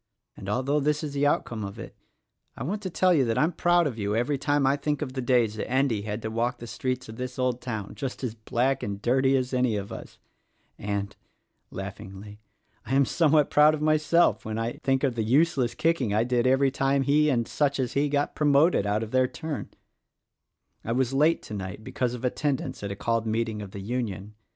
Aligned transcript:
And, 0.35 0.49
although 0.49 0.79
this 0.79 1.03
is 1.03 1.13
the 1.13 1.27
outcome 1.27 1.63
of 1.63 1.77
it, 1.77 1.95
I 2.57 2.63
want 2.63 2.81
to 2.81 2.89
tell 2.89 3.13
you 3.13 3.23
that 3.25 3.37
I'm 3.37 3.51
proud 3.51 3.85
of 3.85 3.99
you 3.99 4.15
every 4.15 4.39
time 4.39 4.65
I 4.65 4.75
think 4.75 5.03
of 5.03 5.13
the 5.13 5.21
days 5.21 5.57
that 5.57 5.69
Endy 5.69 6.01
had 6.01 6.23
to 6.23 6.31
walk 6.31 6.57
the 6.57 6.65
streets 6.65 7.07
of 7.07 7.17
this 7.17 7.37
old 7.37 7.61
town 7.61 7.93
just 7.93 8.23
as 8.23 8.33
black 8.33 8.81
and 8.81 8.99
dirtv 8.99 9.37
as 9.37 9.53
any 9.53 9.77
o 9.77 9.83
us 9.85 10.17
And" 10.79 11.15
laughingly 11.69 12.39
"I 12.83 12.95
am 12.95 13.05
somewhat 13.05 13.51
proud 13.51 13.75
of 13.75 13.81
myself 13.83 14.43
when 14.43 14.57
I 14.57 14.73
think 14.81 15.03
of 15.03 15.13
the 15.13 15.21
useless 15.21 15.75
kicking 15.75 16.15
I 16.15 16.23
did 16.23 16.47
everv 16.47 16.73
time 16.73 17.03
he 17.03 17.29
and 17.29 17.47
such 17.47 17.79
as 17.79 17.93
he 17.93 18.09
got 18.09 18.33
promoted 18.33 18.87
out 18.87 19.03
of 19.03 19.11
their 19.11 19.27
turn 19.27 19.69
1 20.81 20.97
was 20.97 21.13
late 21.13 21.43
tonight 21.43 21.83
because 21.83 22.15
of 22.15 22.25
attendance 22.25 22.81
at 22.81 22.91
a 22.91 22.95
called 22.95 23.27
meeting 23.27 23.61
of 23.61 23.69
the 23.69 23.81
Union. 23.81 24.33